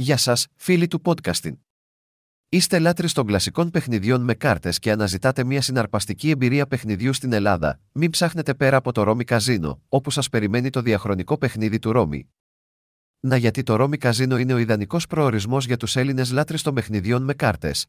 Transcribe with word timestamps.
Γεια 0.00 0.16
σας, 0.16 0.46
φίλοι 0.56 0.88
του 0.88 1.00
podcasting. 1.04 1.56
Είστε 2.48 2.78
λάτρεις 2.78 3.12
των 3.12 3.26
κλασικών 3.26 3.70
παιχνιδιών 3.70 4.20
με 4.20 4.34
κάρτες 4.34 4.78
και 4.78 4.90
αναζητάτε 4.90 5.44
μια 5.44 5.60
συναρπαστική 5.60 6.30
εμπειρία 6.30 6.66
παιχνιδιού 6.66 7.12
στην 7.12 7.32
Ελλάδα, 7.32 7.80
μην 7.92 8.10
ψάχνετε 8.10 8.54
πέρα 8.54 8.76
από 8.76 8.92
το 8.92 9.02
Ρώμι 9.02 9.24
Καζίνο, 9.24 9.82
όπου 9.88 10.10
σας 10.10 10.28
περιμένει 10.28 10.70
το 10.70 10.82
διαχρονικό 10.82 11.38
παιχνίδι 11.38 11.78
του 11.78 11.92
Ρώμι. 11.92 12.28
Να 13.20 13.36
γιατί 13.36 13.62
το 13.62 13.76
Ρώμι 13.76 13.96
Καζίνο 13.96 14.38
είναι 14.38 14.52
ο 14.52 14.58
ιδανικός 14.58 15.06
προορισμός 15.06 15.66
για 15.66 15.76
τους 15.76 15.96
Έλληνες 15.96 16.30
λάτρε 16.30 16.56
των 16.56 16.74
παιχνιδιών 16.74 17.22
με 17.22 17.34
κάρτες. 17.34 17.86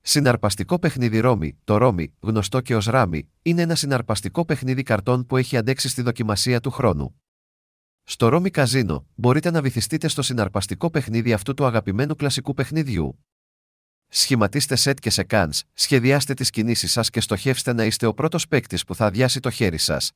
Συναρπαστικό 0.00 0.78
παιχνίδι 0.78 1.18
Ρώμι, 1.18 1.58
το 1.64 1.76
Ρώμι, 1.76 2.14
γνωστό 2.20 2.60
και 2.60 2.76
ως 2.76 2.86
Ράμι, 2.86 3.28
είναι 3.42 3.62
ένα 3.62 3.74
συναρπαστικό 3.74 4.44
παιχνίδι 4.44 4.82
καρτών 4.82 5.26
που 5.26 5.36
έχει 5.36 5.56
αντέξει 5.56 5.88
στη 5.88 6.02
δοκιμασία 6.02 6.60
του 6.60 6.70
χρόνου. 6.70 7.20
Στο 8.08 8.28
Ρώμι 8.28 8.50
Καζίνο 8.50 9.06
μπορείτε 9.14 9.50
να 9.50 9.62
βυθιστείτε 9.62 10.08
στο 10.08 10.22
συναρπαστικό 10.22 10.90
παιχνίδι 10.90 11.32
αυτού 11.32 11.54
του 11.54 11.64
αγαπημένου 11.66 12.14
κλασικού 12.14 12.54
παιχνιδιού. 12.54 13.24
Σχηματίστε 14.08 14.76
σετ 14.76 14.98
και 14.98 15.10
σεκάνς, 15.10 15.62
σχεδιάστε 15.72 16.34
τις 16.34 16.50
κινήσεις 16.50 16.92
σας 16.92 17.10
και 17.10 17.20
στοχεύστε 17.20 17.72
να 17.72 17.84
είστε 17.84 18.06
ο 18.06 18.14
πρώτος 18.14 18.48
παίκτης 18.48 18.84
που 18.84 18.94
θα 18.94 19.06
αδειάσει 19.06 19.40
το 19.40 19.50
χέρι 19.50 19.78
σας. 19.78 20.10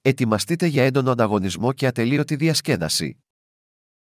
Ετοιμαστείτε 0.00 0.66
για 0.66 0.84
έντονο 0.84 1.10
ανταγωνισμό 1.10 1.72
και 1.72 1.86
ατελείωτη 1.86 2.36
διασκέδαση. 2.36 3.18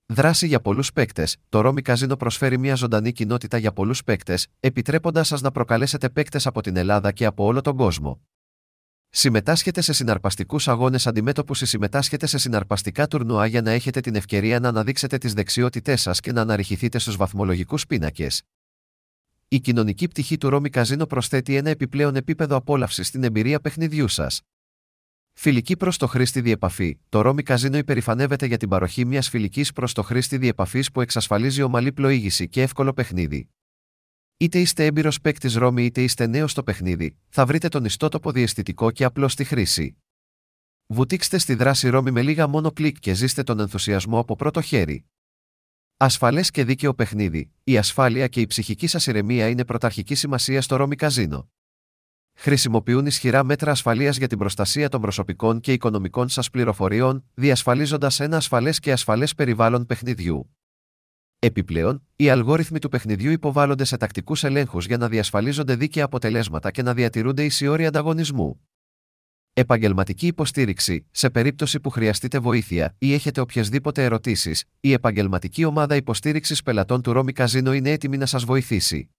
Δράση 0.06 0.46
για 0.46 0.60
πολλούς 0.60 0.92
παίκτες, 0.92 1.36
το 1.48 1.60
Ρώμι 1.60 1.82
Καζίνο 1.82 2.16
προσφέρει 2.16 2.58
μια 2.58 2.74
ζωντανή 2.74 3.12
κοινότητα 3.12 3.58
για 3.58 3.72
πολλούς 3.72 4.04
παίκτες, 4.04 4.46
επιτρέποντας 4.60 5.26
σας 5.26 5.40
να 5.40 5.50
προκαλέσετε 5.50 6.10
παίκτες 6.10 6.46
από 6.46 6.60
την 6.60 6.76
Ελλάδα 6.76 7.12
και 7.12 7.24
από 7.24 7.44
όλο 7.44 7.60
τον 7.60 7.76
κόσμο. 7.76 8.20
Συμμετάσχετε 9.16 9.80
σε 9.80 9.92
συναρπαστικούς 9.92 10.68
αγώνες 10.68 11.06
αντιμέτωπους 11.06 11.60
ή 11.60 11.66
συμμετάσχετε 11.66 12.26
σε 12.26 12.38
συναρπαστικά 12.38 13.06
τουρνουά 13.06 13.46
για 13.46 13.62
να 13.62 13.70
έχετε 13.70 14.00
την 14.00 14.14
ευκαιρία 14.14 14.60
να 14.60 14.68
αναδείξετε 14.68 15.18
τις 15.18 15.32
δεξιότητές 15.32 16.00
σας 16.00 16.20
και 16.20 16.32
να 16.32 16.40
αναρριχηθείτε 16.40 16.98
στους 16.98 17.16
βαθμολογικούς 17.16 17.86
πίνακες. 17.86 18.42
Η 19.48 19.60
κοινωνική 19.60 20.08
πτυχή 20.08 20.38
του 20.38 20.48
Ρώμη 20.48 20.70
Καζίνο 20.70 21.06
προσθέτει 21.06 21.56
ένα 21.56 21.70
επιπλέον 21.70 22.16
επίπεδο 22.16 22.56
απόλαυσης 22.56 23.06
στην 23.06 23.24
εμπειρία 23.24 23.60
παιχνιδιού 23.60 24.08
σας. 24.08 24.40
Φιλική 25.32 25.76
προς 25.76 25.96
το 25.96 26.06
χρήστη 26.06 26.40
διεπαφή. 26.40 26.98
Το 27.08 27.20
Ρώμη 27.20 27.42
Καζίνο 27.42 27.76
υπερηφανεύεται 27.76 28.46
για 28.46 28.56
την 28.56 28.68
παροχή 28.68 29.04
μιας 29.04 29.28
φιλικής 29.28 29.72
προς 29.72 29.92
το 29.92 30.02
χρήστη 30.02 30.38
διεπαφής 30.38 30.90
που 30.90 31.00
εξασφαλίζει 31.00 31.62
ομαλή 31.62 31.92
πλοήγηση 31.92 32.48
και 32.48 32.62
εύκολο 32.62 32.92
παιχνίδι. 32.92 33.48
Είτε 34.36 34.58
είστε 34.58 34.84
έμπειρος 34.84 35.20
παίκτης 35.20 35.54
Ρώμη 35.54 35.84
είτε 35.84 36.02
είστε 36.02 36.26
νέος 36.26 36.50
στο 36.50 36.62
παιχνίδι, 36.62 37.16
θα 37.28 37.46
βρείτε 37.46 37.68
τον 37.68 37.84
ιστότοπο 37.84 38.32
διαισθητικό 38.32 38.90
και 38.90 39.04
απλό 39.04 39.28
στη 39.28 39.44
χρήση. 39.44 39.96
Βουτήξτε 40.86 41.38
στη 41.38 41.54
δράση 41.54 41.88
Ρώμη 41.88 42.10
με 42.10 42.22
λίγα 42.22 42.46
μόνο 42.46 42.72
κλικ 42.72 42.98
και 42.98 43.14
ζήστε 43.14 43.42
τον 43.42 43.60
ενθουσιασμό 43.60 44.18
από 44.18 44.36
πρώτο 44.36 44.60
χέρι. 44.60 45.04
Ασφαλές 45.96 46.50
και 46.50 46.64
δίκαιο 46.64 46.94
παιχνίδι, 46.94 47.50
η 47.64 47.78
ασφάλεια 47.78 48.28
και 48.28 48.40
η 48.40 48.46
ψυχική 48.46 48.86
σας 48.86 49.06
ηρεμία 49.06 49.48
είναι 49.48 49.64
πρωταρχική 49.64 50.14
σημασία 50.14 50.62
στο 50.62 50.76
Ρώμη 50.76 50.96
Καζίνο. 50.96 51.48
Χρησιμοποιούν 52.36 53.06
ισχυρά 53.06 53.44
μέτρα 53.44 53.70
ασφαλείας 53.70 54.16
για 54.16 54.28
την 54.28 54.38
προστασία 54.38 54.88
των 54.88 55.00
προσωπικών 55.00 55.60
και 55.60 55.72
οικονομικών 55.72 56.28
σας 56.28 56.50
πληροφοριών, 56.50 57.24
διασφαλίζοντας 57.34 58.20
ένα 58.20 58.36
ασφαλές 58.36 58.80
και 58.80 58.92
ασφαλές 58.92 59.34
περιβάλλον 59.34 59.86
παιχνιδιού. 59.86 60.56
Επιπλέον, 61.44 62.02
οι 62.16 62.28
αλγόριθμοι 62.28 62.78
του 62.78 62.88
παιχνιδιού 62.88 63.30
υποβάλλονται 63.30 63.84
σε 63.84 63.96
τακτικούς 63.96 64.44
ελέγχους 64.44 64.86
για 64.86 64.96
να 64.96 65.08
διασφαλίζονται 65.08 65.76
δίκαια 65.76 66.04
αποτελέσματα 66.04 66.70
και 66.70 66.82
να 66.82 66.94
διατηρούνται 66.94 67.46
οι 67.60 67.66
όροι 67.66 67.86
ανταγωνισμού. 67.86 68.60
Επαγγελματική 69.52 70.26
υποστήριξη, 70.26 71.06
σε 71.10 71.30
περίπτωση 71.30 71.80
που 71.80 71.90
χρειαστείτε 71.90 72.38
βοήθεια 72.38 72.94
ή 72.98 73.12
έχετε 73.12 73.40
οποιασδήποτε 73.40 74.04
ερωτήσεις, 74.04 74.64
η 74.80 74.92
επαγγελματική 74.92 75.64
ομάδα 75.64 75.96
υποστήριξης 75.96 76.62
πελατών 76.62 77.02
του 77.02 77.12
Ρώμη 77.12 77.32
Καζίνο 77.32 77.72
είναι 77.72 77.90
έτοιμη 77.90 78.16
να 78.16 78.26
σας 78.26 78.44
βοηθήσει. 78.44 79.10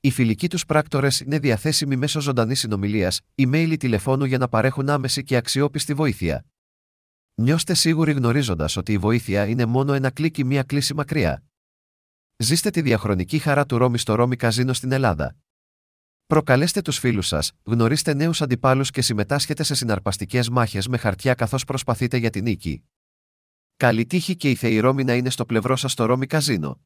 Οι 0.00 0.10
φιλικοί 0.10 0.48
τους 0.48 0.66
πράκτορες 0.66 1.20
είναι 1.20 1.38
διαθέσιμοι 1.38 1.96
μέσω 1.96 2.20
ζωντανής 2.20 2.58
συνομιλίας, 2.58 3.20
email 3.34 3.68
ή 3.70 3.76
τηλεφώνου 3.76 4.24
για 4.24 4.38
να 4.38 4.48
παρέχουν 4.48 4.88
άμεση 4.88 5.24
και 5.24 5.36
αξιόπιστη 5.36 5.94
βοήθεια. 5.94 6.44
Νιώστε 7.40 7.74
σίγουροι 7.74 8.12
γνωρίζοντας 8.12 8.76
ότι 8.76 8.92
η 8.92 8.98
βοήθεια 8.98 9.46
είναι 9.46 9.64
μόνο 9.64 9.92
ένα 9.92 10.10
κλικ 10.10 10.38
ή 10.38 10.44
μία 10.44 10.62
κλίση 10.62 10.94
μακριά. 10.94 11.42
Ζήστε 12.36 12.70
τη 12.70 12.80
διαχρονική 12.80 13.38
χαρά 13.38 13.66
του 13.66 13.78
Ρώμη 13.78 13.98
στο 13.98 14.14
Ρώμη 14.14 14.36
Καζίνο 14.36 14.72
στην 14.72 14.92
Ελλάδα. 14.92 15.36
Προκαλέστε 16.26 16.82
τους 16.82 16.98
φίλους 16.98 17.26
σας, 17.26 17.52
γνωρίστε 17.62 18.14
νέους 18.14 18.42
αντιπάλους 18.42 18.90
και 18.90 19.02
συμμετάσχετε 19.02 19.62
σε 19.62 19.74
συναρπαστικές 19.74 20.48
μάχες 20.48 20.88
με 20.88 20.96
χαρτιά 20.96 21.34
καθώς 21.34 21.64
προσπαθείτε 21.64 22.16
για 22.16 22.30
την 22.30 22.42
νίκη. 22.42 22.84
Καλή 23.76 24.06
τύχη 24.06 24.36
και 24.36 24.50
η 24.50 24.54
Θεή 24.54 24.78
Ρώμη 24.78 25.04
να 25.04 25.14
είναι 25.14 25.30
στο 25.30 25.46
πλευρό 25.46 25.76
σας 25.76 25.92
στο 25.92 26.04
Ρώμη 26.04 26.26
Καζίνο. 26.26 26.80